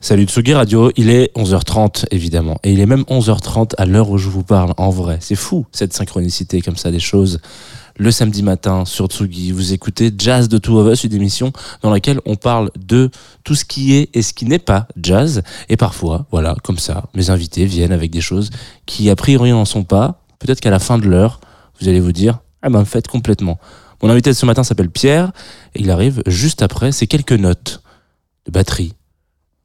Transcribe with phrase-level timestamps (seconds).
[0.00, 4.16] Salut Tsugi Radio, il est 11h30 évidemment, et il est même 11h30 à l'heure où
[4.16, 5.18] je vous parle en vrai.
[5.20, 7.40] C'est fou cette synchronicité comme ça des choses.
[7.96, 11.90] Le samedi matin sur Tsugi, vous écoutez Jazz de Two of Us, une émission dans
[11.90, 13.10] laquelle on parle de
[13.42, 15.42] tout ce qui est et ce qui n'est pas jazz.
[15.68, 18.50] Et parfois, voilà, comme ça, mes invités viennent avec des choses
[18.86, 20.22] qui a priori n'en sont pas.
[20.38, 21.40] Peut-être qu'à la fin de l'heure,
[21.80, 23.58] vous allez vous dire, ah ben faites complètement.
[24.00, 25.32] Mon invité de ce matin s'appelle Pierre,
[25.74, 27.82] et il arrive juste après ces quelques notes
[28.46, 28.92] de batterie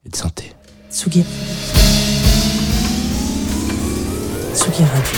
[0.06, 0.54] et de synthé.
[0.90, 1.24] Tsugi.
[4.54, 5.18] Tsugi Radio.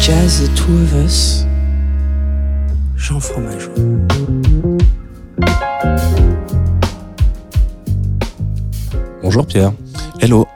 [0.00, 1.44] Jazz The Two of Us.
[2.96, 3.74] Jean Fromageau.
[9.22, 9.72] Bonjour Pierre.
[10.20, 10.46] Hello.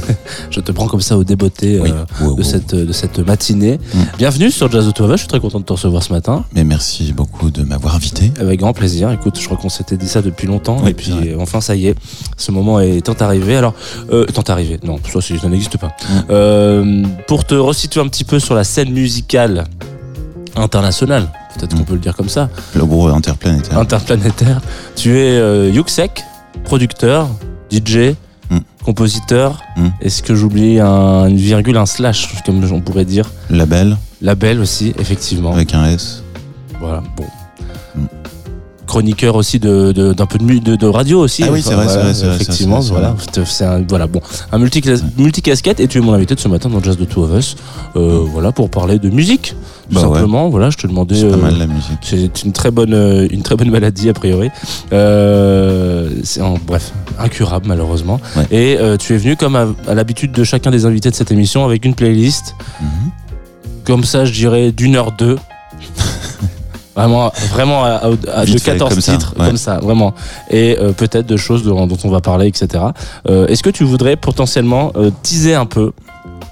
[0.50, 1.90] Je te prends comme ça au débeauté Oui.
[1.90, 2.48] euh, Wow, de, wow.
[2.48, 3.78] cette, de cette matinée.
[3.94, 3.98] Mm.
[4.18, 6.44] Bienvenue sur Jazz de je suis très content de te recevoir ce matin.
[6.54, 8.30] Mais merci beaucoup de m'avoir invité.
[8.38, 9.10] Avec grand plaisir.
[9.10, 10.78] Écoute, je crois qu'on s'était dit ça depuis longtemps.
[10.84, 11.96] Oui, et puis enfin, ça y est.
[12.36, 13.56] Ce moment est tant arrivé.
[13.56, 13.74] Alors,
[14.12, 14.78] euh, tant arrivé.
[14.84, 15.88] Non, ça, ça n'existe pas.
[15.88, 16.20] Mm.
[16.30, 19.64] Euh, pour te resituer un petit peu sur la scène musicale
[20.54, 21.86] internationale, peut-être qu'on Mm.
[21.86, 23.78] peut le dire comme ça, Le gros interplanétaire.
[23.78, 24.60] interplanétaire,
[24.94, 26.22] tu es euh, Yuxek,
[26.64, 27.28] producteur,
[27.72, 28.14] DJ,
[28.50, 28.58] Mm.
[28.84, 29.62] compositeur.
[29.76, 29.88] Mm.
[30.02, 33.30] Est-ce que j'oublie un, une virgule, un slash, comme on pourrait dire?
[33.48, 35.54] Label Label aussi, effectivement.
[35.54, 36.22] avec un S.
[36.80, 37.24] Voilà, bon.
[38.92, 41.42] Chroniqueur aussi de de- d'un peu de, de, radio aussi.
[41.44, 43.14] Ah oui, c'est vrai, c'est vrai, c'est vrai, Effectivement, voilà.
[43.46, 44.20] C'est- un, voilà, bon,
[44.52, 44.82] un multi
[45.16, 47.56] multicasquette et tu es mon invité de ce matin dans Jazz de Two of Us.
[47.96, 49.54] Euh, voilà, pour parler de musique.
[49.88, 51.14] Tout Bah simplement, voilà, je te demandais.
[51.14, 51.98] C'est pas euh, mal la musique.
[52.02, 54.50] c'est une très bonne, euh, une très bonne maladie a priori.
[54.90, 58.20] C'est en bref incurable malheureusement.
[58.50, 61.64] Et tu es venu comme à, à l'habitude de chacun des invités de cette émission
[61.64, 63.10] avec une playlist Mhm.
[63.84, 65.36] comme ça, je dirais d'une heure deux.
[66.94, 69.46] Vraiment, vraiment à, de Vite fait, 14 comme ça, titres, ouais.
[69.46, 70.14] comme ça, vraiment.
[70.50, 72.84] Et euh, peut-être de choses dont, dont on va parler, etc.
[73.28, 75.92] Euh, Est-ce que tu voudrais potentiellement euh, teaser un peu,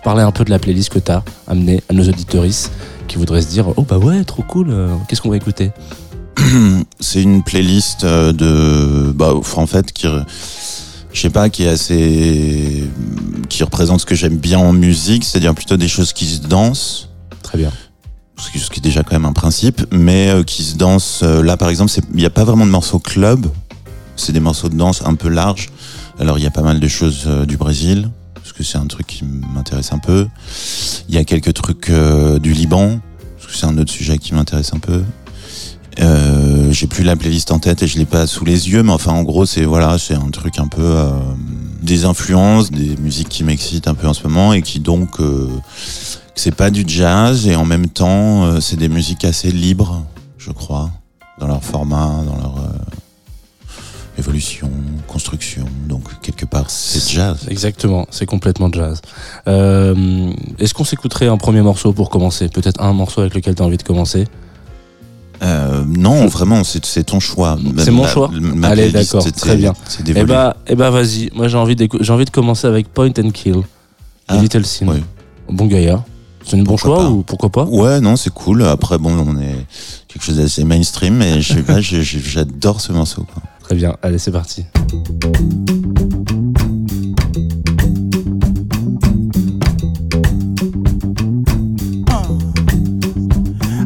[0.02, 2.72] parler un peu de la playlist que tu as amenée à nos auditoristes
[3.06, 4.74] qui voudraient se dire Oh bah ouais, trop cool,
[5.08, 5.72] qu'est-ce qu'on va écouter?
[7.00, 9.12] C'est une playlist de.
[9.12, 10.06] Bah, en fait, qui.
[11.12, 12.88] Je sais pas, qui est assez.
[13.50, 17.08] qui représente ce que j'aime bien en musique, c'est-à-dire plutôt des choses qui se dansent.
[17.42, 17.72] Très bien.
[18.40, 21.20] Ce qui est déjà quand même un principe, mais euh, qui se dansent.
[21.22, 23.46] euh, là, par exemple, il n'y a pas vraiment de morceaux club.
[24.16, 25.68] C'est des morceaux de danse un peu larges.
[26.18, 28.86] Alors, il y a pas mal de choses euh, du Brésil, parce que c'est un
[28.86, 30.26] truc qui m'intéresse un peu.
[31.08, 33.00] Il y a quelques trucs du Liban,
[33.36, 35.02] parce que c'est un autre sujet qui m'intéresse un peu.
[36.70, 39.12] J'ai plus la playlist en tête et je l'ai pas sous les yeux, mais enfin
[39.12, 40.96] en gros c'est voilà c'est un truc un peu
[41.82, 45.18] des influences, des musiques qui m'excitent un peu en ce moment et qui donc
[46.40, 50.06] c'est pas du jazz et en même temps euh, c'est des musiques assez libres,
[50.38, 50.90] je crois,
[51.38, 54.70] dans leur format, dans leur euh, évolution,
[55.06, 55.66] construction.
[55.86, 57.40] Donc quelque part c'est jazz.
[57.48, 59.02] Exactement, c'est complètement jazz.
[59.48, 62.48] Euh, Est-ce qu'on s'écouterait un premier morceau pour commencer?
[62.48, 64.26] Peut-être un morceau avec lequel tu as envie de commencer?
[65.42, 67.58] Euh, non, vraiment c'est ton choix.
[67.76, 68.30] C'est mon choix?
[68.32, 69.74] ma Allez, d'accord, très bien.
[70.06, 73.30] Eh bah, eh bah vas-y, moi j'ai envie, j'ai envie de commencer avec Point and
[73.30, 73.56] Kill,
[74.26, 74.88] Ah, Little Sin.
[74.88, 75.02] ouais.
[75.50, 76.02] Bon gaillard.
[76.44, 77.10] C'est un bon Pourquoi choix pas.
[77.10, 77.64] ou pourquoi pas?
[77.64, 78.62] Ouais, non, c'est cool.
[78.64, 79.66] Après, bon, on est
[80.08, 83.24] quelque chose d'assez mainstream, mais je sais pas, j'adore ce morceau.
[83.32, 83.42] Quoi.
[83.62, 84.64] Très bien, allez c'est parti.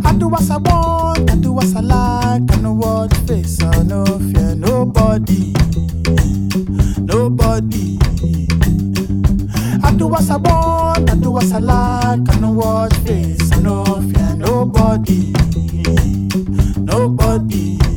[0.04, 3.82] I do what I want, I do what I like, I know what face, I
[3.82, 5.52] no fear nobody,
[7.00, 7.98] nobody.
[9.96, 13.84] Do what I want, I do what I like, I know what face, I no
[13.84, 15.32] fear nobody,
[16.76, 17.93] nobody.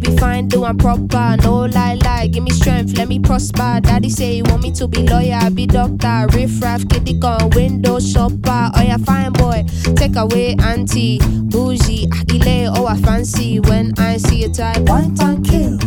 [0.00, 2.26] Be fine, doing proper, no lie, lie.
[2.28, 3.80] Give me strength, let me prosper.
[3.82, 8.00] Daddy say he want me to be lawyer, be doctor, riff raff, kitty gun, window
[8.00, 8.70] shopper.
[8.74, 9.64] Oh yeah, fine boy,
[9.96, 11.18] take away auntie,
[11.50, 14.86] bougie, akile, oh I fancy when I see a type.
[14.86, 15.78] point and kill.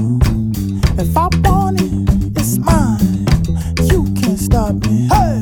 [0.99, 3.25] If I want it, it's mine.
[3.89, 5.07] You can't stop me.
[5.07, 5.32] Hey,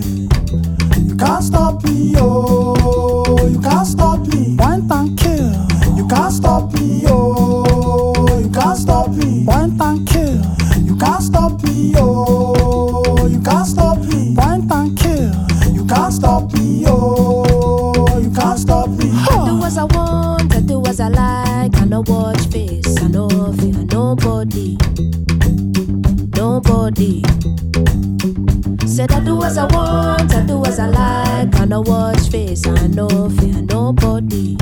[33.12, 34.56] know fear nobody,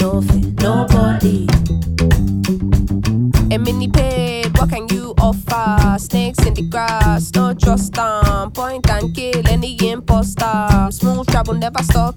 [0.00, 1.46] no fear nobody.
[3.50, 5.98] A mini paid, what can you offer?
[5.98, 8.50] Snakes in the grass, no trust them.
[8.52, 10.88] Point and kill any imposter.
[10.90, 12.15] Smooth travel, never stalking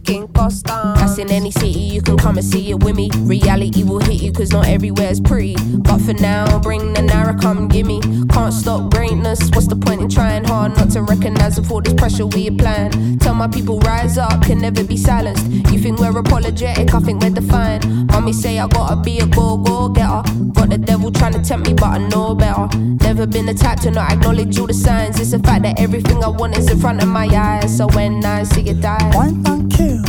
[2.29, 3.09] come and see it with me.
[3.21, 5.55] Reality will hit you, cause not everywhere's pretty.
[5.79, 8.01] But for now, bring the narrow, come gimme.
[8.27, 11.95] Can't stop greatness, what's the point in trying hard not to recognize with all this
[11.95, 13.17] pressure we applying?
[13.17, 15.43] Tell my people, rise up, can never be silenced.
[15.71, 17.87] You think we're apologetic, I think we're defiant.
[18.11, 20.21] Mommy say I gotta be a go go getter.
[20.53, 22.67] Got the devil trying to tempt me, but I know better.
[22.77, 25.19] Never been the type to not acknowledge all the signs.
[25.19, 27.75] It's the fact that everything I want is in front of my eyes.
[27.75, 30.08] So when I see it die, one and kill.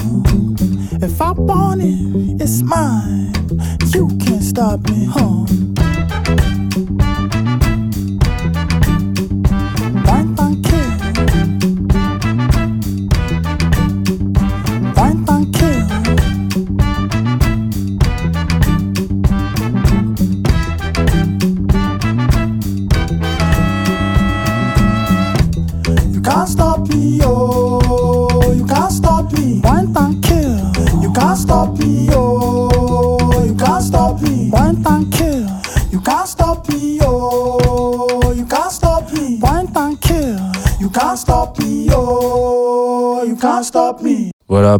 [1.02, 3.32] If I want it, it's mine.
[3.94, 5.46] You can't stop me, huh?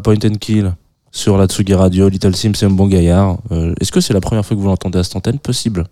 [0.01, 0.73] Point and Kill
[1.13, 2.09] sur la Tsugi Radio.
[2.09, 3.39] Little Sim, c'est un bon gaillard.
[3.51, 5.39] Euh, Est-ce que c'est la première fois que vous l'entendez à cette antenne?
[5.41, 5.85] Possible.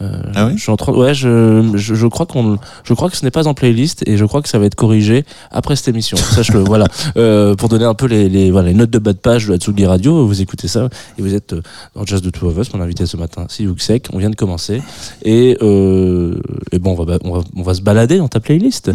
[0.00, 0.52] Euh, Ah oui?
[0.56, 3.32] je suis en train, ouais, je, je, je crois qu'on, je crois que ce n'est
[3.32, 6.16] pas en playlist et je crois que ça va être corrigé après cette émission.
[6.34, 6.86] Sache-le, voilà.
[7.16, 9.52] Euh, pour donner un peu les, les, voilà, les notes de bas de page de
[9.54, 10.88] la Tsugi Radio, vous écoutez ça
[11.18, 11.52] et vous êtes
[11.96, 14.08] dans Jazz de Two of Us, mon invité ce matin, Yuxek.
[14.12, 14.82] On vient de commencer
[15.24, 18.90] et, et bon, on va, on va, on va se balader dans ta playlist.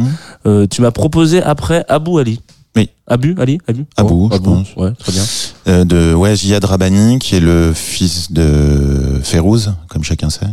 [0.46, 2.40] Euh, tu m'as proposé après Abou Ali.
[2.76, 2.90] Oui.
[3.08, 3.86] Abu, Ali, Abu.
[3.98, 4.56] Abou, je Abou.
[4.56, 4.68] pense.
[4.76, 5.24] Ouais, très bien.
[5.68, 10.48] Euh, de ouais, Jihad Rabani, qui est le fils de Férouz, comme chacun sait.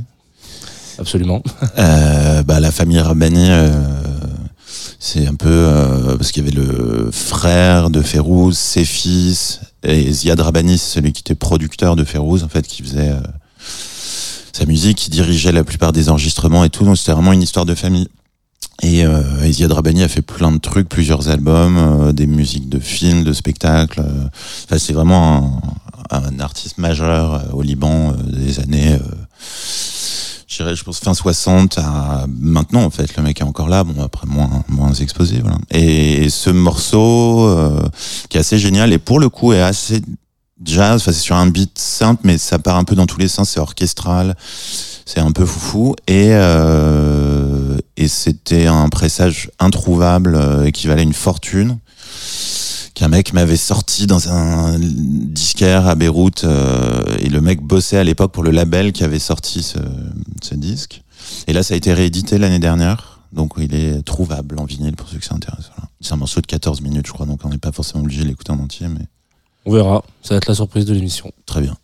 [0.99, 1.43] Absolument.
[1.79, 3.71] Euh, bah, la famille Rabani, euh,
[4.99, 10.13] c'est un peu euh, parce qu'il y avait le frère de Férouz, ses fils, et
[10.13, 13.21] Ziad Rabani, c'est celui qui était producteur de Férouz, en fait, qui faisait euh,
[14.53, 16.85] sa musique, qui dirigeait la plupart des enregistrements et tout.
[16.85, 18.09] Donc c'était vraiment une histoire de famille.
[18.83, 22.69] Et, euh, et Ziad Rabani a fait plein de trucs, plusieurs albums, euh, des musiques
[22.69, 24.01] de films, de spectacles.
[24.01, 24.25] euh.
[24.65, 25.61] Enfin, c'est vraiment
[26.11, 28.99] un, un artiste majeur euh, au Liban euh, des années.
[30.49, 33.85] je dirais, je pense fin 60 à maintenant en fait le mec est encore là
[33.85, 37.49] bon après moins moins exposé voilà et ce morceau
[38.29, 40.03] qui est assez génial et pour le coup est assez
[40.63, 43.29] jazz enfin c'est sur un beat simple mais ça part un peu dans tous les
[43.29, 44.37] sens c'est orchestral
[45.07, 47.30] c'est un peu foufou et euh,
[48.01, 51.79] et c'était un pressage introuvable euh, équivalent à une fortune
[52.95, 58.05] qu'un mec m'avait sorti dans un disquaire à Beyrouth euh, et le mec bossait à
[58.05, 59.79] l'époque pour le label qui avait sorti ce,
[60.43, 61.03] ce disque.
[61.47, 65.07] Et là, ça a été réédité l'année dernière, donc il est trouvable en vinyle pour
[65.11, 65.71] ceux que ça intéresse.
[65.77, 65.91] Voilà.
[66.01, 68.29] C'est un morceau de 14 minutes, je crois, donc on n'est pas forcément obligé de
[68.29, 69.05] l'écouter en entier, mais
[69.67, 70.03] On verra.
[70.23, 71.31] Ça va être la surprise de l'émission.
[71.45, 71.77] très bien.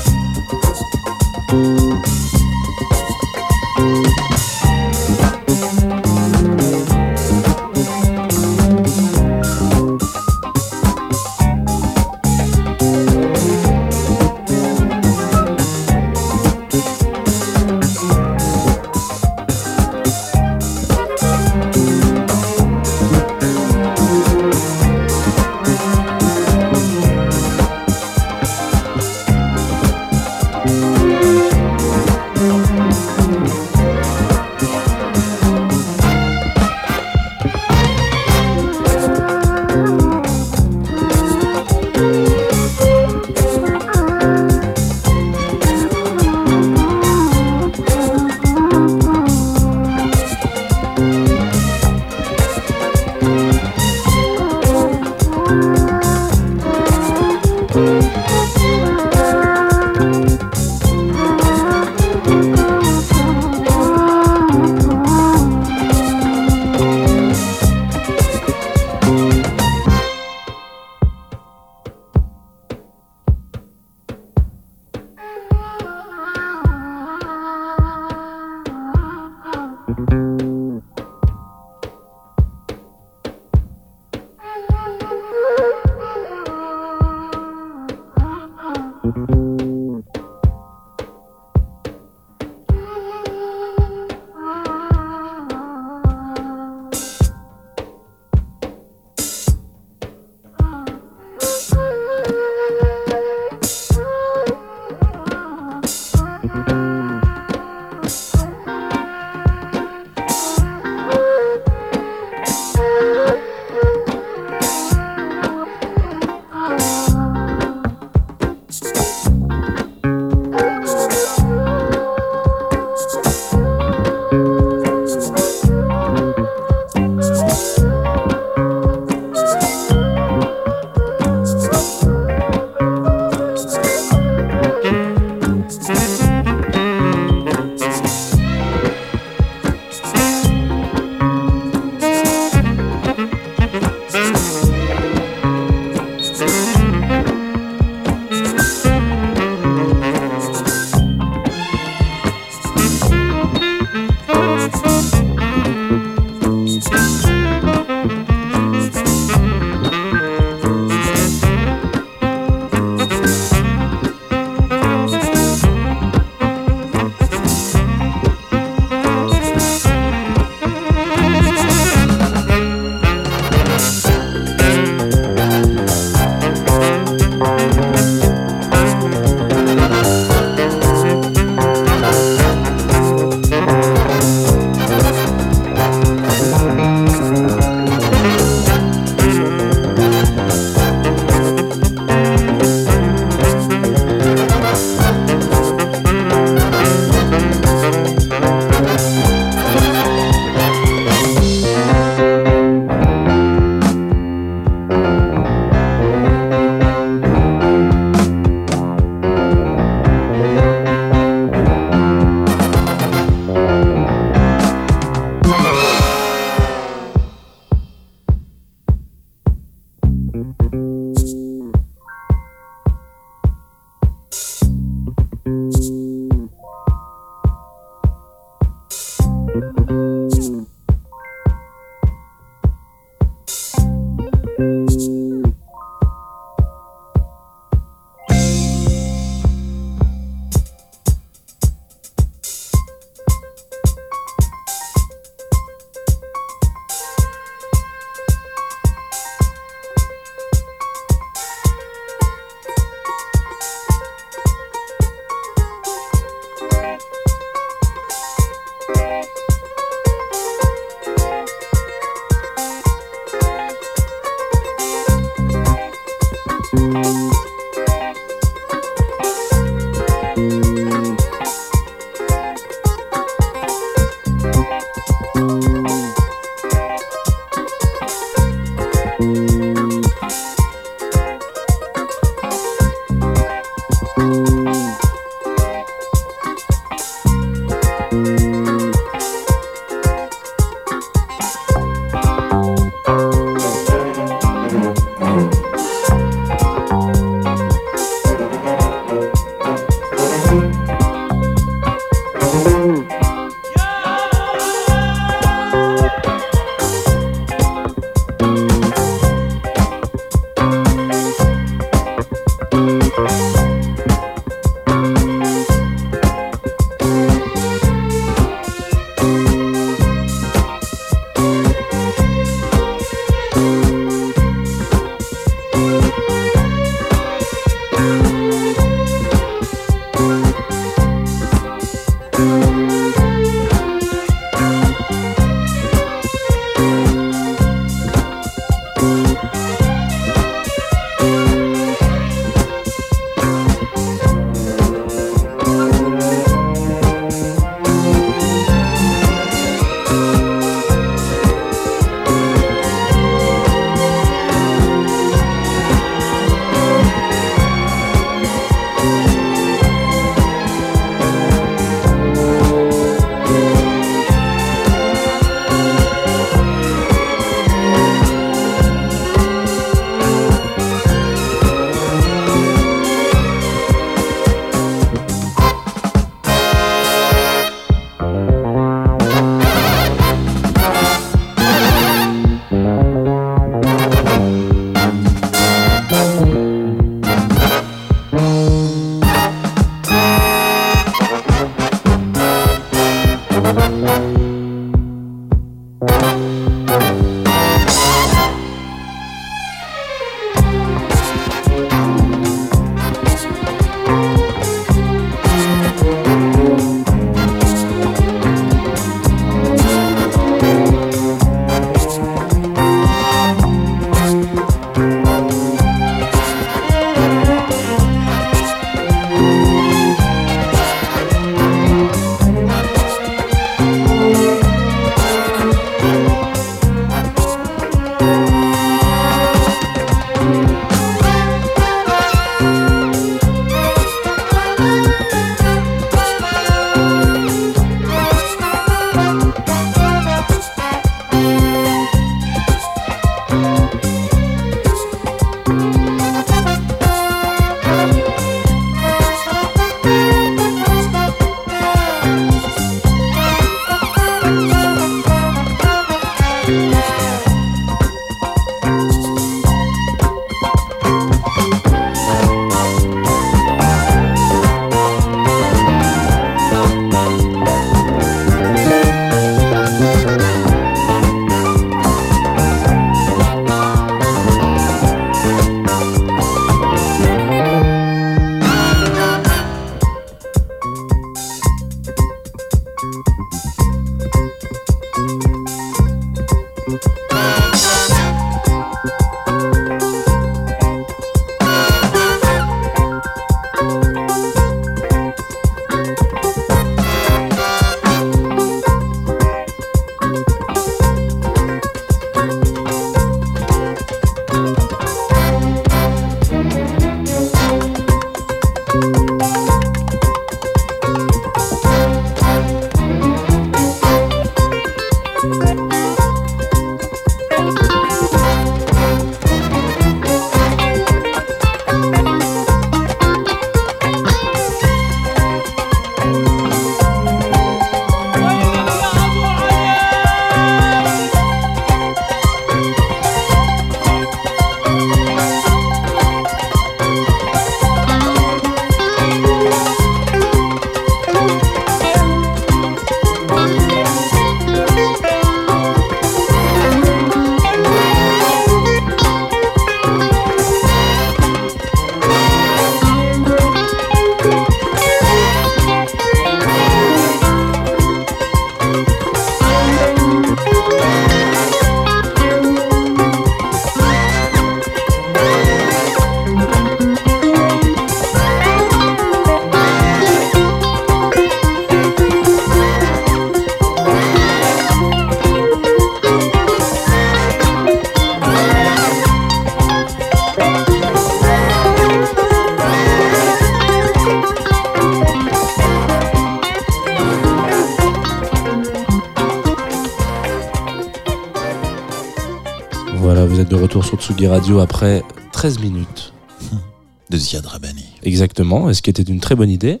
[594.52, 596.34] Radio après 13 minutes.
[597.30, 598.04] De Ziad Rabani.
[598.22, 600.00] Exactement, et ce qui était une très bonne idée.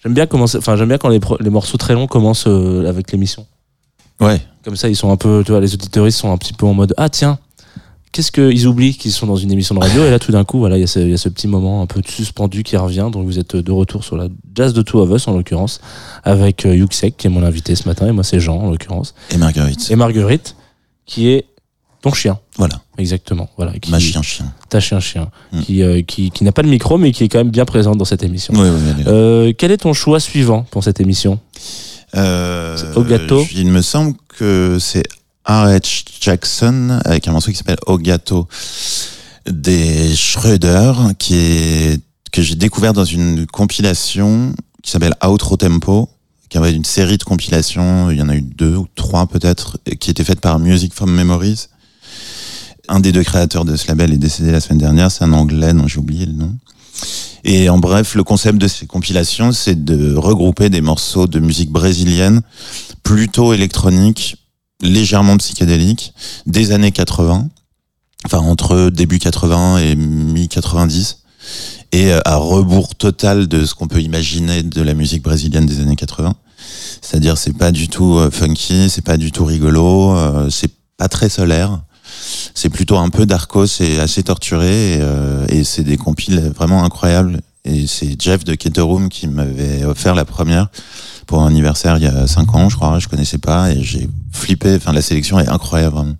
[0.00, 3.48] J'aime bien commencer, j'aime bien quand les, morceaux très longs commencent euh, avec l'émission.
[4.20, 4.40] Ouais.
[4.62, 6.72] Comme ça, ils sont un peu, tu vois, les auditeuristes sont un petit peu en
[6.74, 7.40] mode ah tiens,
[8.12, 10.04] qu'est-ce qu'ils oublient qu'ils sont dans une émission de radio?
[10.04, 11.48] Et là tout d'un coup, voilà, il y, a ce- il y a ce petit
[11.48, 13.08] moment un peu suspendu qui revient.
[13.12, 15.80] Donc vous êtes de retour sur la jazz de Two of Us en l'occurrence
[16.22, 19.16] avec euh, Yuxek qui est mon invité ce matin et moi c'est Jean en l'occurrence
[19.32, 19.90] Et Marguerite.
[19.90, 20.54] et Marguerite
[21.06, 21.46] qui est
[22.02, 22.38] ton chien.
[22.56, 22.80] Voilà.
[22.96, 23.72] Exactement, voilà.
[23.78, 24.52] Qui, Ma chien-chien.
[24.68, 25.60] Ta chien-chien, Mm.
[25.62, 27.98] qui, euh, qui, qui n'a pas de micro, mais qui est quand même bien présente
[27.98, 28.54] dans cette émission.
[28.54, 29.10] Oui, oui, là.
[29.10, 31.40] Euh, quel est ton choix suivant pour cette émission?
[32.14, 35.04] Euh, au gâteau Il me semble que c'est
[35.46, 36.04] R.H.
[36.20, 38.48] Jackson avec un morceau qui s'appelle Au gâteau
[39.50, 42.00] des Schroeder qui est
[42.32, 46.08] que j'ai découvert dans une compilation qui s'appelle Outro Tempo
[46.48, 49.78] qui avait une série de compilations, il y en a eu deux ou trois peut-être,
[50.00, 51.66] qui étaient faites par Music from Memories.
[52.88, 55.74] Un des deux créateurs de ce label est décédé la semaine dernière, c'est un anglais
[55.74, 56.54] dont j'ai oublié le nom.
[57.44, 61.70] Et en bref, le concept de ces compilations, c'est de regrouper des morceaux de musique
[61.70, 62.40] brésilienne,
[63.02, 64.36] plutôt électronique,
[64.80, 66.14] légèrement psychédélique,
[66.46, 67.48] des années 80,
[68.24, 71.16] enfin entre début 80 et mi-90,
[71.92, 75.80] et euh, à rebours total de ce qu'on peut imaginer de la musique brésilienne des
[75.80, 76.34] années 80.
[77.00, 81.08] C'est-à-dire, c'est pas du tout euh, funky, c'est pas du tout rigolo, euh, c'est pas
[81.08, 81.80] très solaire.
[82.54, 86.84] C'est plutôt un peu darkos et assez torturé, et, euh, et c'est des compiles vraiment
[86.84, 87.40] incroyables.
[87.64, 90.68] Et c'est Jeff de Keterum qui m'avait offert la première
[91.26, 94.08] pour un anniversaire il y a 5 ans, je crois, je connaissais pas, et j'ai
[94.32, 96.16] flippé, enfin la sélection est incroyable vraiment.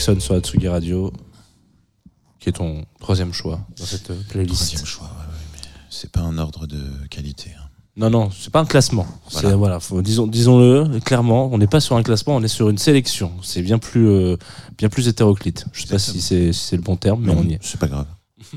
[0.00, 1.12] Jackson sur Atsugi Radio,
[2.38, 4.54] qui est ton troisième choix dans cette euh, playlist.
[4.64, 5.58] Troisième choix, ouais, ouais, mais
[5.90, 7.50] c'est pas un ordre de qualité.
[7.58, 7.66] hein.
[7.98, 9.06] Non, non, c'est pas un classement.
[9.30, 9.50] Voilà.
[9.50, 12.70] C'est- Voilà, faut- disons, disons-le clairement, on n'est pas sur un classement, on est sur
[12.70, 13.30] une sélection.
[13.42, 14.36] C'est bien plus, euh,
[14.78, 15.66] bien plus hétéroclite.
[15.74, 17.58] Je sais pas si c'est si c'est le bon terme, mais Non, on y est.
[17.60, 18.06] C'est pas grave.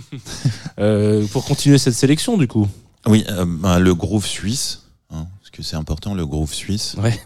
[0.80, 2.68] Euh, pour continuer cette sélection, du coup.
[3.06, 6.96] Oui, euh, bah, le groove suisse, hein, parce que c'est important, le groove suisse.
[6.98, 7.20] Ouais.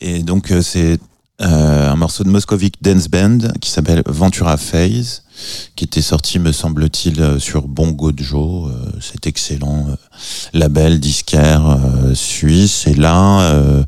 [0.00, 0.98] Et donc, euh, c'est
[1.42, 5.22] euh, un morceau de Moscovic Dance Band qui s'appelle Ventura Phase,
[5.76, 9.96] qui était sorti, me semble-t-il, euh, sur Bongo Joe, euh, cet excellent euh,
[10.52, 11.78] label disquaire
[12.14, 12.86] suisse.
[12.86, 13.84] Et là,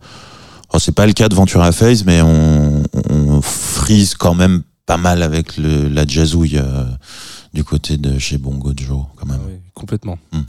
[0.72, 4.96] oh, c'est pas le cas de Ventura Phase, mais on, on frise quand même pas
[4.96, 6.60] mal avec le, la jazzouille
[7.52, 9.38] du côté de chez Bongo Joe, quand même.
[9.40, 10.18] Ah oui, complètement.
[10.32, 10.44] Strange,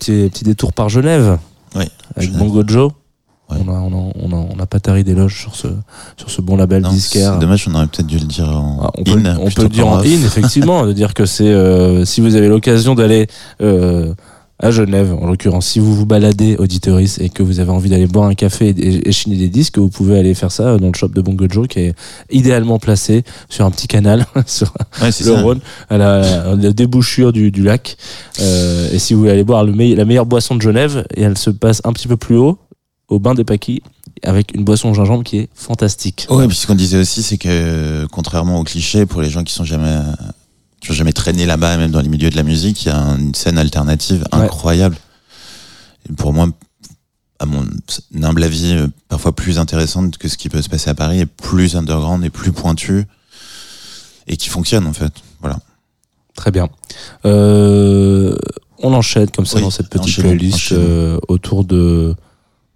[0.00, 1.38] petit, petit détour par Genève
[1.76, 1.84] Oui.
[2.16, 2.38] avec Genève.
[2.48, 2.90] Bongo Joe.
[3.50, 3.56] Ouais.
[3.66, 5.66] On, a, on, a, on, a, on a pas tari d'éloges sur ce,
[6.16, 7.32] sur ce bon label Non, disquaire.
[7.34, 9.36] C'est dommage, on aurait peut-être dû le dire en Ah, on peut, in.
[9.38, 12.48] on peut dire qu'en en in, effectivement, de dire que c'est euh, si vous avez
[12.48, 13.26] l'occasion d'aller
[13.60, 14.14] euh,
[14.62, 18.06] à Genève, en l'occurrence, si vous vous baladez auditoris et que vous avez envie d'aller
[18.06, 20.88] boire un café et, et, et chiner des disques, vous pouvez aller faire ça dans
[20.88, 21.94] le shop de Bongo Joe qui est
[22.30, 25.32] idéalement placé sur un petit canal sur Ouais, le.
[25.32, 27.96] Rhône, à la, à la débouchure du, du lac.
[28.40, 31.38] Euh, et si vous voulez aller boire le la meilleure boisson de Genève, et elle
[31.38, 32.58] se passe un petit peu plus haut,
[33.08, 33.82] au bain des Paquis,
[34.22, 36.26] avec une boisson au gingembre qui est fantastique.
[36.28, 39.54] Ouais, puis ce qu'on disait aussi, c'est que contrairement aux clichés, pour les gens qui
[39.54, 39.96] sont jamais
[40.80, 42.96] qui ont jamais traîné là-bas, même dans les milieux de la musique, il y a
[42.98, 44.40] une scène alternative Ouais.
[44.40, 44.96] incroyable.
[46.08, 46.48] Et pour moi,
[47.38, 47.64] à mon
[48.22, 51.26] humble avis, euh, parfois plus intéressante que ce qui peut se passer à Paris, et
[51.26, 53.04] plus underground et plus pointu,
[54.26, 55.12] et qui fonctionne en fait.
[55.40, 55.58] Voilà.
[56.34, 56.68] Très bien.
[57.26, 58.36] Euh,
[58.78, 62.14] on enchaîne comme ça Oui, dans cette petite playlist euh, autour de.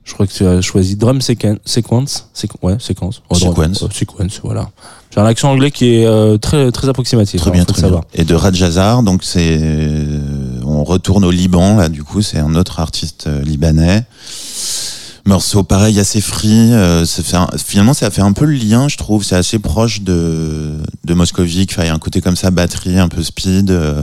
[0.04, 2.28] Je crois que tu as choisi Drum Sequen- Sequence.
[2.62, 3.22] Ouais, séquence.
[3.30, 3.92] Drum- Sequence.
[3.92, 4.70] sequence, voilà.
[5.14, 7.40] J'ai un accent anglais qui est euh, très, très approximatif.
[7.40, 8.00] Très hein, bien, très bien.
[8.14, 10.20] Et de Rajazar, donc c'est, euh,
[10.64, 11.88] on retourne au Liban là.
[11.88, 14.04] Du coup, c'est un autre artiste euh, libanais.
[15.26, 16.72] Morceau pareil, assez free.
[16.74, 19.24] euh, fait finalement, ça fait un peu le lien, je trouve.
[19.24, 20.72] C'est assez proche de
[21.04, 21.72] de Moscovic.
[21.72, 24.02] Enfin, il y a un côté comme ça, batterie, un peu speed, euh,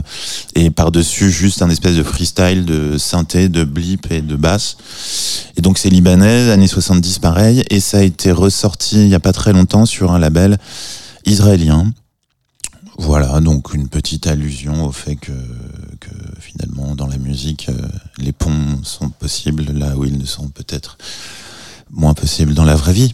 [0.56, 4.76] et par dessus juste un espèce de freestyle de synthé, de blip et de basse.
[5.56, 9.20] Et donc c'est libanais, années 70 pareil, et ça a été ressorti il y a
[9.20, 10.58] pas très longtemps sur un label
[11.24, 11.92] israélien.
[12.98, 15.32] Voilà, donc une petite allusion au fait que
[16.66, 20.98] dans la musique, euh, les ponts sont possibles là où ils ne sont peut-être
[21.90, 23.12] moins possibles dans la vraie vie.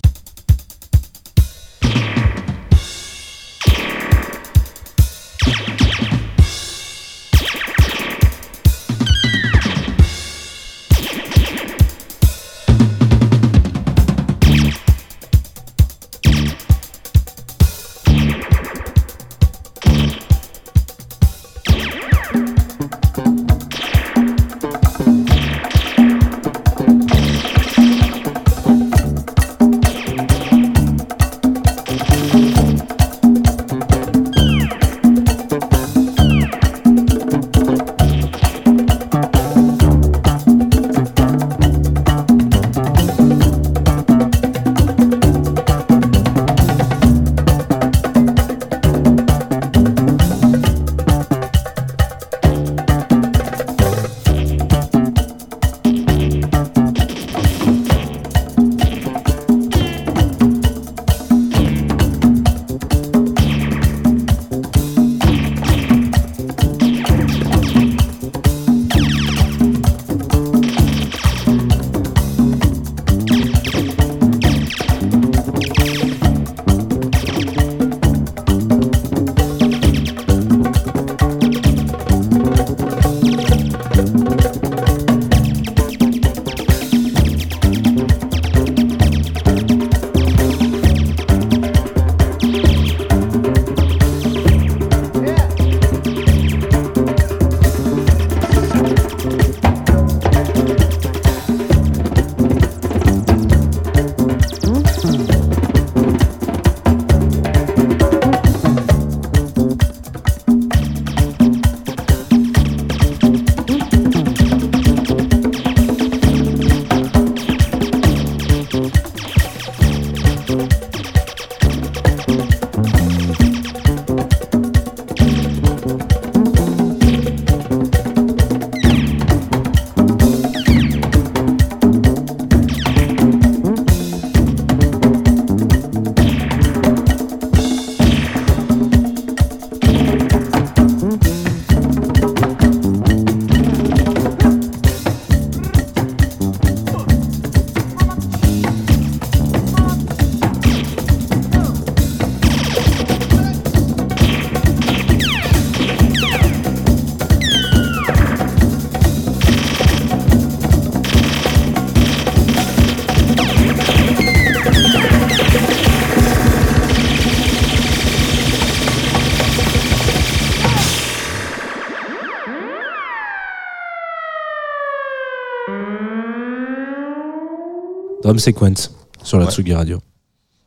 [178.37, 178.91] Sequence
[179.23, 179.51] sur la Ouais.
[179.51, 180.01] Tsugi Radio.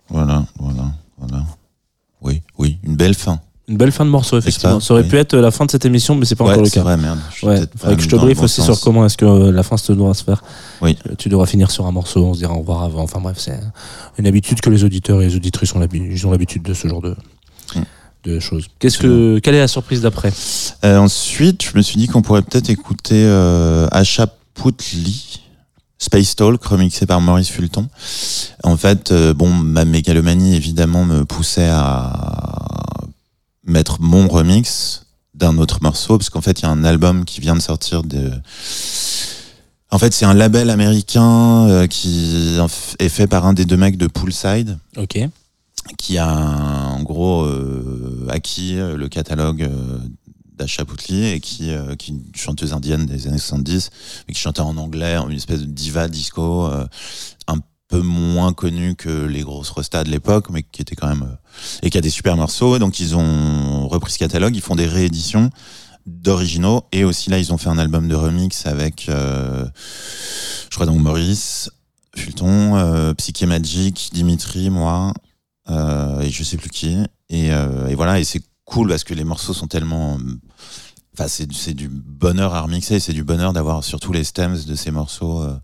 [0.10, 1.44] Voilà, voilà, voilà.
[2.22, 3.40] Oui, oui, une belle fin.
[3.68, 4.76] Une belle fin de morceau, effectivement.
[4.76, 5.10] pas Ça aurait Oui.
[5.10, 6.82] pu être la fin de cette émission, mais c'est pas ouais, encore le cas.
[6.82, 7.20] vrai, merde.
[7.34, 8.66] Je Ouais, faudrait que je te briefe bon aussi sens.
[8.66, 10.44] sur comment est-ce que euh, la fin se doit se faire.
[10.82, 10.98] Oui.
[11.10, 13.04] Euh, Tu devras finir sur un morceau, on se dira au revoir avant.
[13.04, 13.58] Enfin bref, c'est
[14.18, 16.88] une habitude que les auditeurs et les auditrices ont l'habitude, ils ont l'habitude de ce
[16.88, 17.16] genre de,
[17.76, 17.82] Mm.
[18.26, 18.68] de choses.
[18.80, 20.34] Qu'est-ce que, quelle est la surprise d'après?
[20.84, 25.41] Euh, ensuite, je me suis dit qu'on pourrait peut-être écouter euh, Asha Putli,
[26.04, 27.88] Space Talk, remixé par Maurice Fulton.
[28.64, 32.98] En fait, euh, bon, ma mégalomanie, évidemment, me poussait à
[33.68, 37.40] mettre mon remix d'un autre morceau, parce qu'en fait, il y a un album qui
[37.40, 38.32] vient de sortir de...
[39.92, 42.58] En fait, c'est un label américain euh, qui
[42.98, 45.20] est fait par un des deux mecs de Poolside Ok.
[46.00, 49.70] qui a en gros euh, acquis le catalogue
[50.62, 53.90] d'Asha et qui, euh, qui est une chanteuse indienne des années 70
[54.28, 56.86] mais qui chantait en anglais, une espèce de diva disco euh,
[57.48, 57.58] un
[57.88, 61.82] peu moins connue que les grosses restas de l'époque mais qui était quand même euh,
[61.82, 64.86] et qui a des super morceaux donc ils ont repris ce catalogue, ils font des
[64.86, 65.50] rééditions
[66.06, 71.00] d'originaux et aussi là ils ont fait un album de remix avec je crois donc
[71.00, 71.70] Maurice
[72.16, 75.14] Fulton, Psyché Magic, Dimitri, moi,
[75.70, 76.98] et je sais plus qui.
[77.30, 78.42] Et, et voilà, et c'est
[78.72, 80.18] cool parce que les morceaux sont tellement.
[81.14, 84.92] Enfin, c'est du- bonheur à remixer, c'est du bonheur d'avoir surtout les stems de ces
[84.92, 85.58] morceaux euh,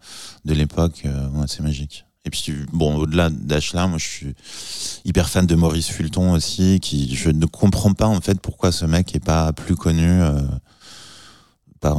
[0.45, 1.03] de l'époque.
[1.05, 2.05] euh, c'est magique.
[2.25, 4.35] Et puis, bon, au-delà d'Ashla, moi, je suis
[5.05, 8.83] hyper fan de Maurice Fulton aussi, qui je ne comprends pas en fait pourquoi ce
[8.85, 10.21] mec est pas plus connu.
[10.21, 10.41] euh,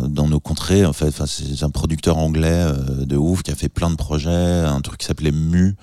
[0.08, 2.66] dans nos contrées en fait c'est un producteur anglais
[3.06, 4.28] de ouf qui a fait plein de projets
[4.66, 5.76] un truc qui s'appelait Mu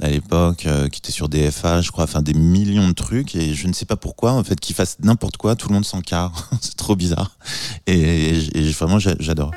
[0.00, 3.34] à l'époque euh, qui était sur DFA je crois enfin des millions de trucs.
[3.34, 5.84] Et je ne sais pas pourquoi en fait qu'il fasse n'importe quoi tout le monde
[5.84, 6.50] s'en carre.
[6.60, 7.32] C'est trop bizarre.
[7.86, 8.38] Et,
[8.78, 9.52] vraiment j'a- j'adore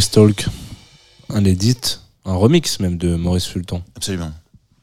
[0.00, 0.46] Space Talk,
[1.28, 1.76] un edit,
[2.24, 3.82] un remix même de Maurice Fulton.
[3.96, 4.30] Absolument.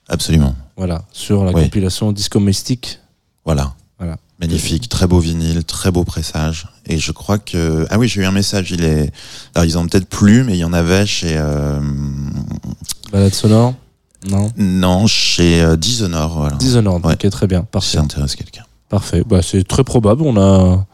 [0.07, 0.55] Absolument.
[0.78, 1.63] Voilà, sur la Oui.
[1.63, 2.99] compilation Disco Mystique.
[3.43, 3.74] Voilà.
[3.97, 4.18] Voilà.
[4.39, 6.68] Magnifique, très beau vinyle, très beau pressage.
[6.86, 8.70] Et je crois que ah oui, j'ai eu un message.
[8.70, 9.11] Il est,
[9.55, 11.80] alors ils en ont peut-être plus, mais il y en avait chez euh...
[13.11, 13.74] Balade sonore
[14.30, 14.51] Non?
[14.55, 16.32] Non chez euh, Dishonored.
[16.38, 16.55] Voilà.
[16.57, 17.13] Dishonored, Ouais.
[17.13, 17.97] ok, très bien, Si parfait.
[17.97, 18.65] ça intéresse quelqu'un.
[18.89, 20.22] Parfait, bah, c'est très probable.
[20.22, 20.86] On a.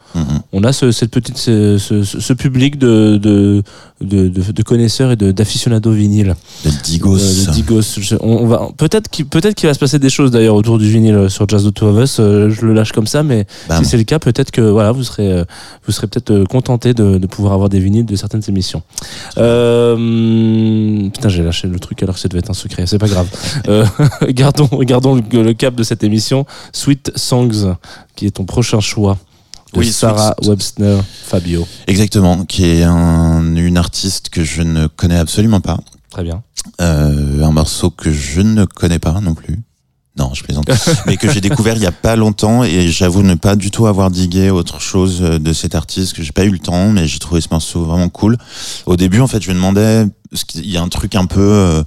[0.56, 3.62] on a ce, cette petite, ce, ce- ce public de, de,
[4.00, 6.36] de, connaisseurs et d'aficionados vinyle.
[6.64, 7.18] De Digos.
[7.18, 7.82] Euh, de Digos.
[8.00, 10.88] Je- on, va peut-être qu'il peut-être qu'il va se passer des choses d'ailleurs autour du
[10.88, 12.16] vinyle euh, sur Jazz the Two of Us.
[12.20, 13.82] euh, je le lâche comme ça, mais Bam.
[13.82, 15.42] si c'est le cas, peut-être que voilà, vous serez
[15.86, 18.82] vous serez peut-être contenté de, de pouvoir avoir des vinyles de certaines émissions.
[19.38, 22.86] Euh, putain, j'ai lâché le truc alors que ça devait être un secret.
[22.86, 23.26] C'est pas grave.
[23.68, 23.84] Euh,
[24.28, 26.44] gardons gardons le, le cap de cette émission.
[26.72, 27.74] Sweet Songs,
[28.14, 29.16] qui est ton prochain choix.
[29.74, 31.66] De Oui, Sarah Sweet- Webster Fabio.
[31.86, 35.78] Exactement, qui est un, une artiste que je ne connais absolument pas.
[36.10, 36.42] Très bien.
[36.80, 39.58] Euh, un morceau que je ne connais pas non plus.
[40.16, 40.70] Non, je plaisante.
[41.06, 43.86] mais que j'ai découvert il y a pas longtemps et j'avoue ne pas du tout
[43.88, 47.18] avoir digué autre chose de cet artiste que j'ai pas eu le temps, mais j'ai
[47.18, 48.38] trouvé ce morceau vraiment cool.
[48.86, 51.40] Au début, en fait, je me demandais, parce qu'il y a un truc un peu
[51.40, 51.82] euh,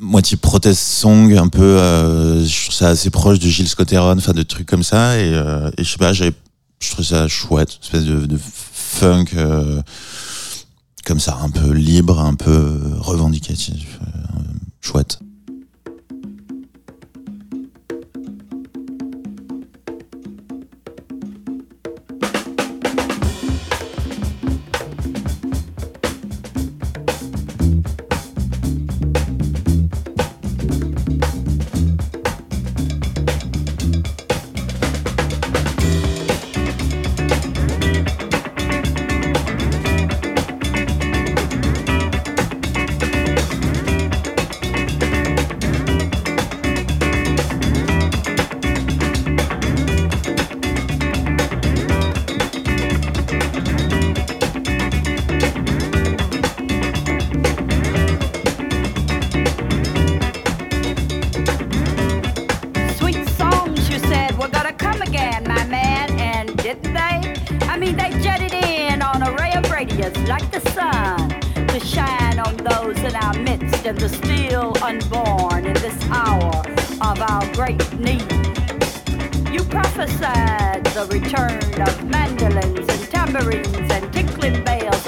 [0.00, 4.32] moitié protest song, un peu, euh, je trouve ça assez proche de Gilles Scott-Heron, enfin
[4.32, 6.34] de trucs comme ça, et, euh, et je sais pas, j'avais,
[6.80, 9.26] je trouve ça chouette, une espèce de, de funk.
[9.34, 9.82] euh,
[11.04, 14.42] comme ça, un peu libre, un peu revendicatif, euh,
[14.82, 15.20] chouette.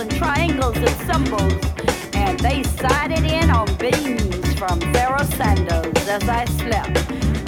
[0.00, 1.52] And triangles and symbols,
[2.14, 6.96] and they sighted in on beams from Pharaoh sandals as I slept,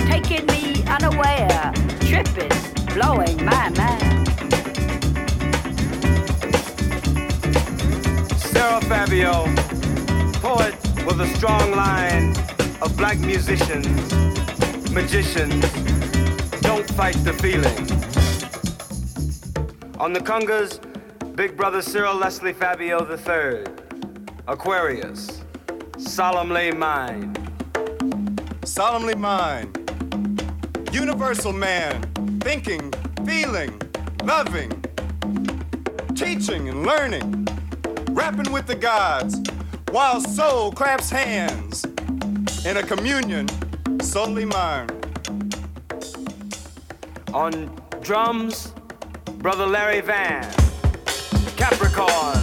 [0.06, 2.52] taking me unaware, tripping,
[2.92, 4.28] blowing my mind.
[8.38, 9.44] Sarah Fabio,
[10.42, 10.74] poet
[11.06, 12.36] with a strong line
[12.82, 14.12] of black musicians,
[14.92, 15.64] magicians,
[16.60, 17.88] don't fight the feeling.
[19.98, 20.91] On the congas,
[21.34, 23.64] Big Brother Cyril Leslie Fabio III,
[24.46, 25.42] Aquarius,
[25.96, 27.34] solemnly mine.
[28.64, 29.72] solemnly mine.
[30.92, 32.02] Universal man,
[32.40, 32.92] thinking,
[33.24, 33.80] feeling,
[34.22, 34.70] loving,
[36.14, 37.48] teaching and learning,
[38.10, 39.40] rapping with the gods,
[39.90, 41.86] while soul claps hands
[42.66, 43.48] in a communion
[44.02, 44.90] solely mine.
[47.32, 48.74] On drums,
[49.38, 50.71] Brother Larry Van.
[51.62, 52.42] Capricorn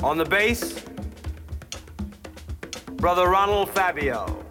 [0.00, 0.80] on the bass,
[2.98, 4.44] Brother Ronald Fabio,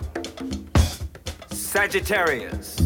[1.52, 2.85] Sagittarius.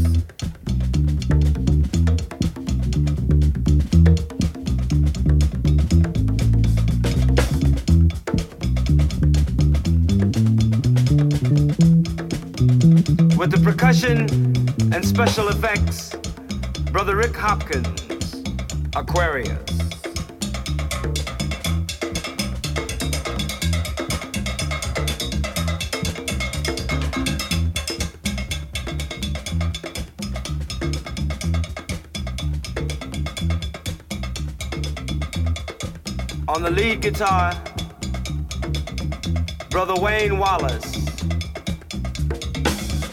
[13.49, 14.19] With the percussion
[14.93, 16.13] and special effects,
[16.91, 18.43] Brother Rick Hopkins,
[18.95, 19.49] Aquarius.
[36.47, 37.59] On the lead guitar,
[39.71, 40.88] Brother Wayne Wallace,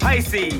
[0.07, 0.53] Pisces.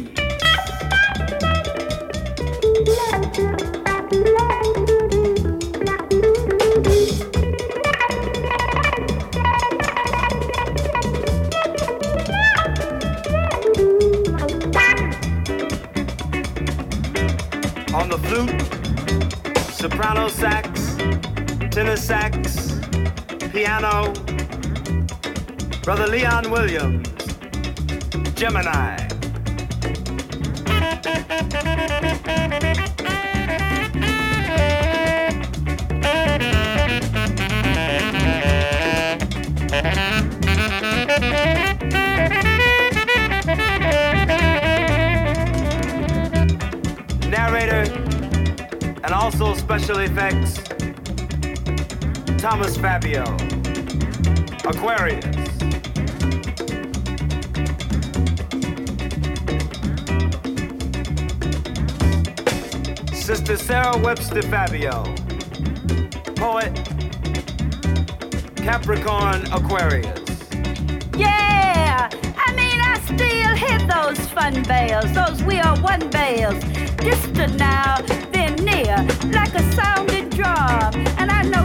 [17.95, 18.51] On the flute,
[19.71, 20.97] soprano sax,
[21.71, 22.81] tenor sax,
[23.53, 24.13] piano,
[25.85, 27.09] Brother Leon Williams,
[28.35, 29.06] Gemini.
[49.79, 50.55] Special effects,
[52.41, 53.25] Thomas Fabio,
[54.65, 55.23] Aquarius.
[63.13, 65.05] Sister Sarah Webster Fabio,
[66.37, 66.75] poet,
[68.57, 70.19] Capricorn Aquarius.
[71.19, 76.65] Yeah, I mean, I still hit those fun bells, those we are one bells.
[76.97, 77.99] Distant now,
[78.77, 78.97] near,
[79.33, 80.95] like a sounding drum.
[81.19, 81.65] And I know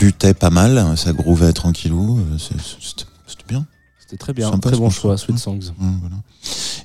[0.00, 3.04] flûtait pas mal, ça grouvait tranquillou, euh, c'était
[3.46, 3.66] bien.
[4.00, 5.74] C'était très bien, Sympa, très bon choix, Sweet Songs.
[5.78, 6.16] Hum, voilà.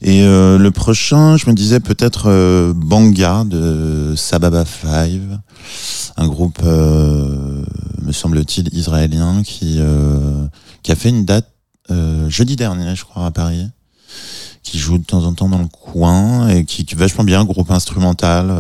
[0.02, 5.40] Et euh, le prochain, je me disais peut-être euh, Banga de Sababa Five,
[6.18, 7.64] un groupe, euh,
[8.02, 10.46] me semble-t-il, israélien qui, euh,
[10.84, 11.50] qui a fait une date
[11.92, 13.66] euh, jeudi dernier, je crois, à Paris,
[14.62, 17.46] qui joue de temps en temps dans le coin et qui, qui est vachement bien,
[17.46, 18.52] groupe instrumental.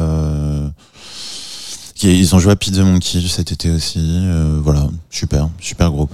[2.04, 4.00] Ils ont joué à Pizza Monkey cet été aussi.
[4.00, 6.14] euh, voilà, super, super groupe.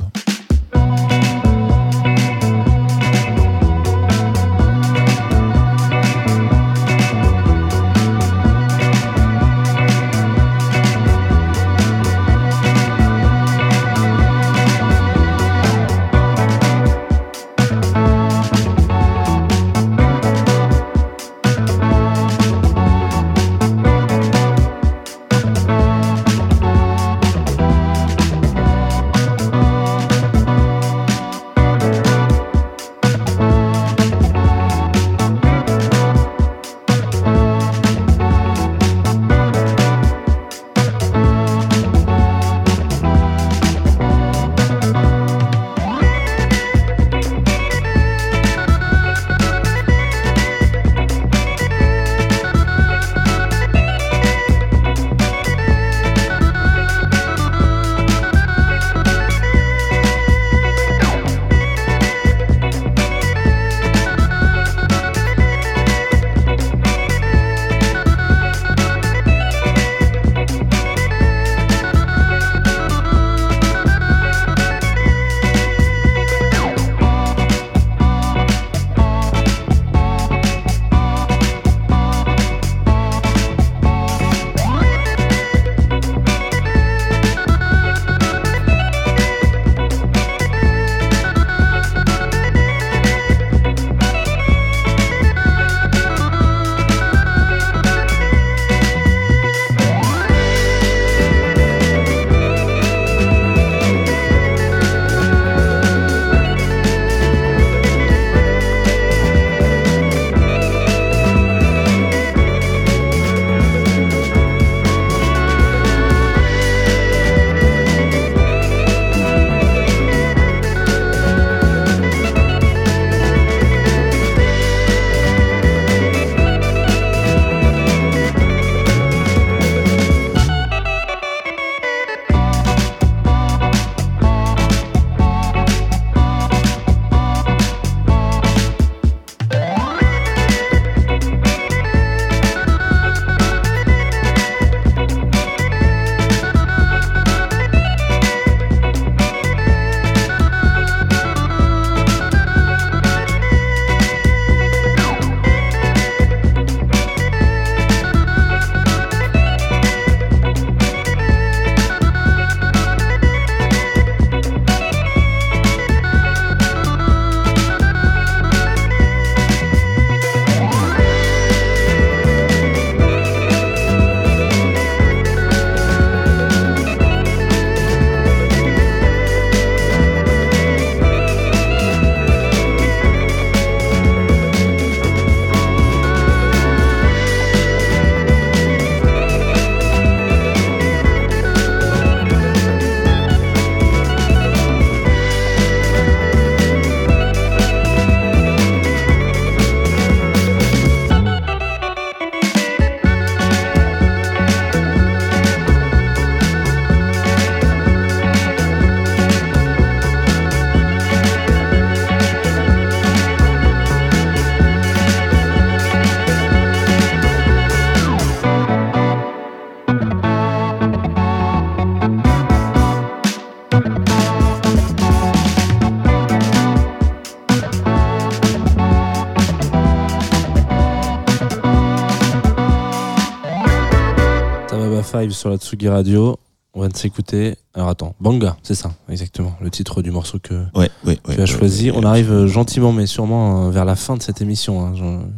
[234.71, 236.39] Tababa 5 sur la Tsugi Radio.
[236.73, 237.57] On va s'écouter.
[237.73, 240.63] Alors attends, Banga, c'est ça, exactement, le titre du morceau que
[241.03, 241.91] tu as choisi.
[241.91, 244.85] On arrive euh, gentiment mais sûrement euh, vers la fin de cette émission.
[244.85, 244.93] Hein.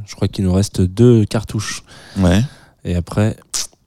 [0.05, 1.83] Je, crois qu'il nous reste deux cartouches.
[2.19, 2.43] Ouais.
[2.85, 3.35] Et après,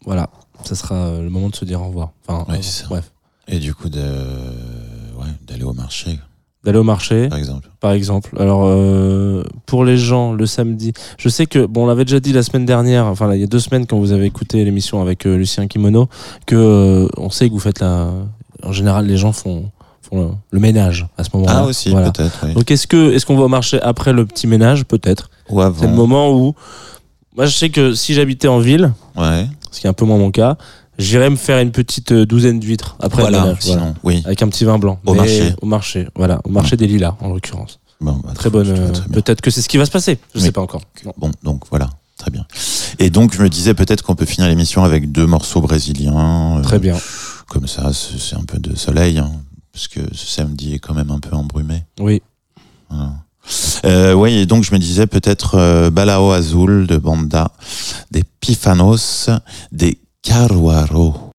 [0.05, 0.31] voilà,
[0.65, 2.11] ça sera euh, le moment de se dire au revoir.
[2.27, 2.45] Enfin,
[2.89, 3.13] bref.
[3.47, 6.19] Et du coup, d'aller au marché.
[6.67, 7.71] D'aller au marché, par exemple.
[7.81, 8.31] par exemple.
[8.39, 12.33] Alors, euh, pour les gens, le samedi, je sais que, bon, on l'avait déjà dit
[12.33, 15.01] la semaine dernière, enfin, là, il y a deux semaines, quand vous avez écouté l'émission
[15.01, 16.09] avec euh, Lucien Kimono,
[16.45, 18.11] que euh, on sait que vous faites la.
[18.65, 19.71] En général, les gens font,
[20.03, 21.61] font le, le ménage à ce moment-là.
[21.61, 22.11] Ah, aussi, Voilà.
[22.11, 22.55] peut-être, oui.
[22.55, 25.31] Donc, est-ce que, est-ce qu'on va au marché après le petit ménage Peut-être?
[25.51, 25.81] Ou avant.
[25.81, 26.55] C'est le moment où.
[27.37, 29.47] Moi, je sais que si j'habitais en ville, Ouais.
[29.71, 30.57] ce qui est un peu moins mon cas,
[30.99, 33.59] j'irais me faire une petite euh, douzaine d'huîtres après voilà, le ménage.
[33.63, 33.95] sinon, voilà.
[34.05, 34.23] oui.
[34.25, 34.99] Avec un petit vin blanc.
[35.07, 35.55] Au Mais marché.
[35.63, 36.41] Au marché, voilà.
[36.45, 37.81] Au marché des lilas, en l'occurrence.
[38.01, 38.69] Bon, bah, Très bonne.
[38.69, 38.93] euh.
[39.13, 40.19] Peut-être que c'est ce qui va se passer.
[40.35, 40.45] Je Oui.
[40.47, 40.83] sais pas encore.
[41.17, 41.89] Bon, donc voilà,
[42.19, 42.47] très bien.
[42.99, 46.59] Et donc, je me disais peut-être qu'on peut finir l'émission avec deux morceaux brésiliens.
[46.59, 46.97] euh, Très bien.
[47.49, 49.31] Comme ça, c'est c'est un peu de soleil, hein,
[49.73, 51.85] parce que ce samedi est quand même un peu embrumé.
[52.01, 52.21] Oui.
[52.91, 53.13] Voilà.
[53.85, 57.53] Euh, oui, et donc je me disais peut-être euh, Balao Azul de Banda,
[58.11, 59.31] des Pifanos,
[59.71, 61.36] des Carwaru.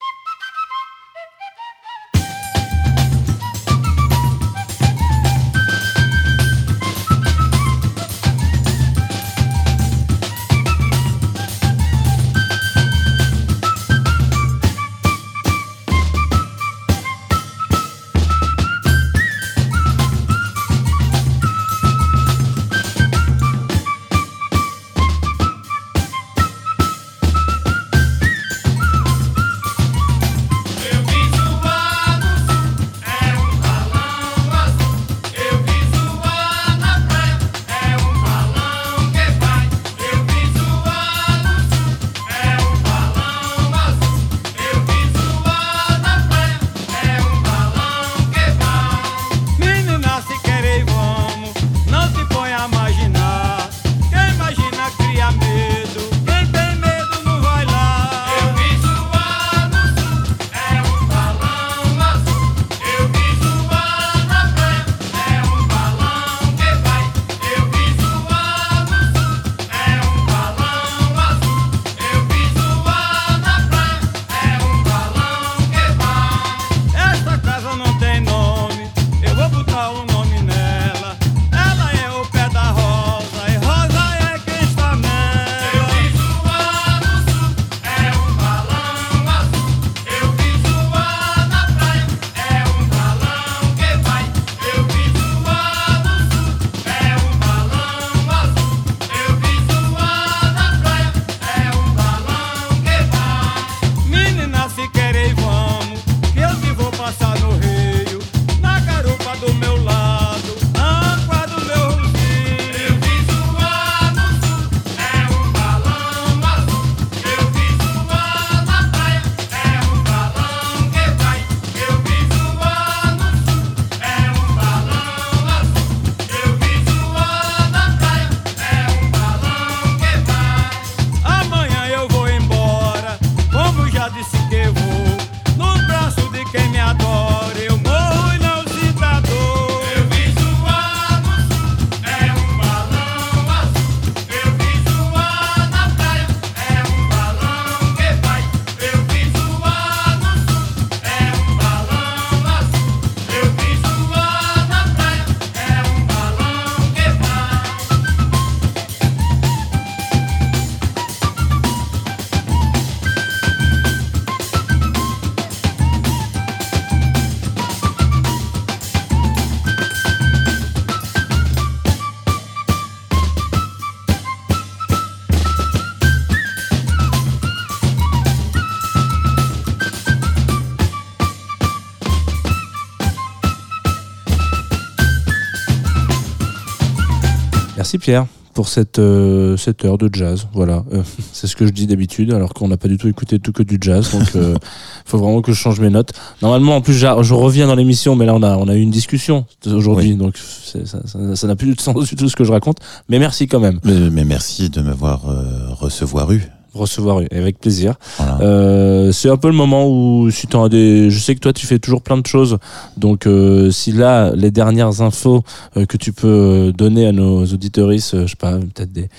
[188.07, 190.47] Pierre pour cette, euh, cette heure de jazz.
[190.53, 191.03] Voilà, Euh,
[191.33, 193.63] c'est ce que je dis d'habitude, alors qu'on n'a pas du tout écouté tout que
[193.63, 194.11] du jazz.
[194.13, 194.55] Donc, il
[195.05, 196.11] faut vraiment que je change mes notes.
[196.41, 198.91] Normalement, en plus, je reviens dans l'émission, mais là, on a, on a eu une
[198.91, 202.77] discussion aujourd'hui, donc ça n'a plus de sens du tout ce que je raconte.
[203.09, 203.81] Mais merci quand même.
[203.83, 206.49] Mais, mais merci de m'avoir euh, recevoir eu.
[206.77, 207.95] Recevoir une, avec plaisir.
[208.17, 208.39] Voilà.
[208.41, 211.65] Euh, c'est un peu le moment où si t'as des, je sais que toi tu
[211.67, 212.57] fais toujours plein de choses,
[212.97, 215.43] donc euh, si là les dernières infos
[215.75, 219.09] euh, que tu peux donner à nos auditeuristes, je sais pas, peut-être des, des,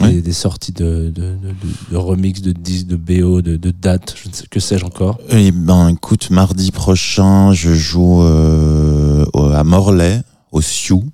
[0.00, 0.20] Ouais.
[0.20, 4.14] des sorties de, de, de, de- de remix, de disques, de BO, de, de dates,
[4.20, 5.18] je ne sais que sais-je encore.
[5.30, 11.04] Eh ben, écoute, mardi prochain, je joue à Morlaix, au Sioux,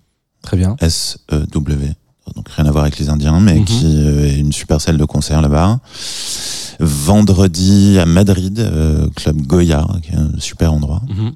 [0.43, 0.77] Très bien.
[0.81, 1.93] S-E-W.
[2.37, 3.65] Donc rien à voir avec les Indiens, mais Mhm.
[3.65, 5.81] qui euh, est une super salle de concert là-bas.
[6.81, 11.03] Vendredi à Madrid, euh, club Goya, qui est un super endroit.
[11.09, 11.33] Mhm.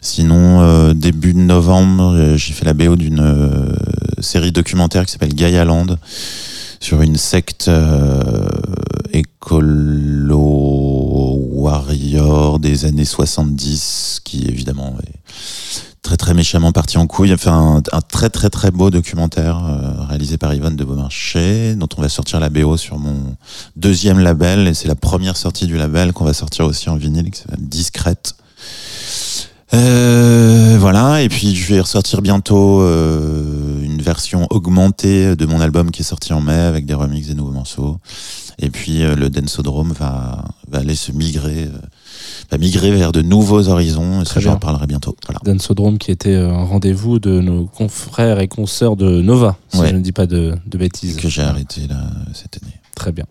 [0.00, 3.72] Sinon, euh, début de novembre, j'ai fait la BO d'une euh,
[4.20, 5.96] série documentaire qui s'appelle Gaia Land
[6.80, 7.70] sur une secte
[10.16, 15.18] écolo warrior des années 70 qui évidemment est
[16.06, 17.34] très très méchamment parti en couille.
[17.34, 21.88] Enfin, un, un très très très beau documentaire euh, réalisé par Yvonne de Beaumarchais dont
[21.98, 23.34] on va sortir la BO sur mon
[23.74, 27.32] deuxième label et c'est la première sortie du label qu'on va sortir aussi en vinyle
[27.32, 28.36] qui s'appelle Discrète.
[29.74, 35.90] Euh, voilà, et puis je vais ressortir bientôt euh, une version augmentée de mon album
[35.90, 37.98] qui est sorti en mai avec des remixes des nouveaux morceaux.
[38.60, 41.68] Et puis le Densodrome va, aller se migrer,
[42.50, 44.22] va migrer vers de nouveaux horizons.
[44.22, 45.16] Et ça, j'en parlerai bientôt.
[45.26, 45.40] Voilà.
[45.44, 49.88] Dansodrome qui était euh, un rendez-vous de nos confrères et consoeurs de Nova, si Ouais.
[49.90, 51.16] je ne dis pas de, de bêtises.
[51.16, 51.96] Que j'ai arrêté là
[52.32, 52.74] cette année.
[52.94, 53.24] Très bien.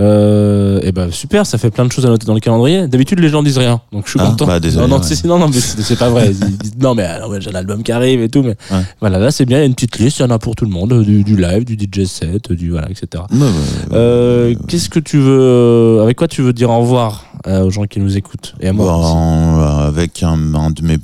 [0.00, 2.88] Euh, et ben super, ça fait plein de choses à noter dans le calendrier.
[2.88, 4.46] D'habitude, les gens disent rien, donc je suis Ah, content.
[4.46, 5.06] bah, désolé, non, non, ouais.
[5.08, 6.30] c'est- c'est- non, non, mais c'est pas vrai.
[6.32, 8.82] Ils disent non, mais, alors, ouais, j'ai l'album qui arrive et tout, mais Ouais.
[9.00, 9.58] voilà, là c'est bien.
[9.58, 11.24] Il y a une petite liste, il y en a pour tout le monde, du,
[11.24, 13.22] du live, du DJ set, du voilà, etc.
[13.32, 13.38] Ouais.
[13.92, 17.70] Euh, Qu'est-ce que tu veux, euh, avec quoi tu veux dire au revoir euh, aux
[17.70, 18.86] gens qui nous écoutent et à moi.
[18.92, 20.98] Bon, euh, avec un, un de mes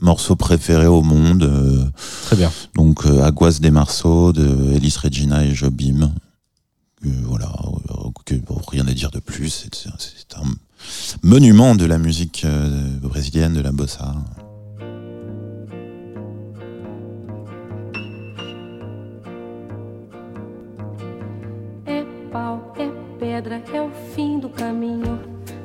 [0.00, 1.50] morceaux préférés au monde,
[2.26, 2.50] Très bien.
[2.76, 6.10] donc Aguas des Marceaux de Elis Regina et Jobim.
[7.02, 7.50] Voilà,
[8.68, 9.68] rien à dire de plus.
[9.70, 10.44] C'est un
[11.22, 14.14] monument de la musique euh, brésilienne, de la bossa.
[23.72, 25.18] É o fim do caminho.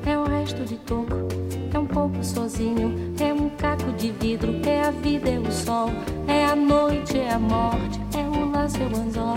[0.06, 1.28] É o resto de toco,
[1.74, 3.14] é um pouco sozinho.
[3.20, 5.90] É um caco de vidro, é a vida, é o sol.
[6.26, 9.36] É a noite, é a morte, é o laço, é o anzol.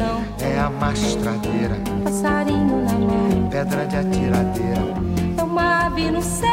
[0.00, 3.48] chão, é a mastradeira, passarinho na mão.
[3.50, 4.80] pedra de atiradeira,
[5.36, 6.48] É uma ave no céu,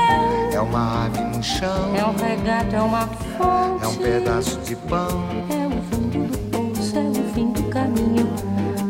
[0.51, 3.85] é uma ave no chão, é um regato, é uma fonte.
[3.85, 8.27] é um pedaço de pão, É o fundo do poço, é o fim do caminho.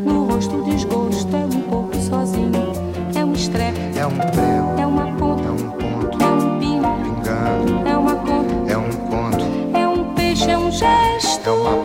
[0.04, 2.72] No rosto desgosto, é um pouco sozinho.
[3.14, 6.96] É um estrepe, é um prego, é uma é ponta, um ponto, é um pingo,
[7.02, 9.44] pingando, é uma conta, é um conto,
[9.76, 11.50] é um peixe, é um é gesto.
[11.52, 11.84] uma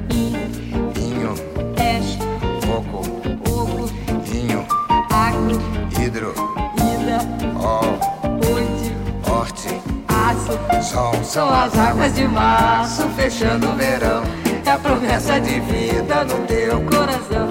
[11.31, 14.21] são as águas de março, fechando o verão.
[14.65, 17.49] É a promessa de vida no teu coração.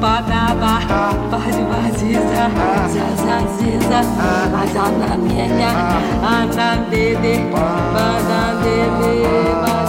[0.00, 0.80] Badaba,
[1.30, 2.50] pode vaziza,
[2.88, 3.98] zazaziza,
[4.60, 5.70] azana minha,
[6.20, 7.38] ana bebê,
[7.92, 9.81] bana bebê.